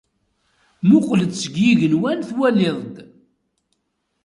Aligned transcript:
Muqqel-d 0.87 1.33
seg 1.41 1.55
yigenwan 1.65 2.19
twaliḍ-d. 2.29 2.95